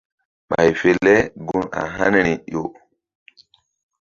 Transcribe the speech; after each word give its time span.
Ɓay 0.49 0.69
fe 0.79 0.89
le 1.05 1.13
gun 1.47 1.65
a 1.79 1.81
haniri 1.95 2.33
ƴo. 2.51 2.61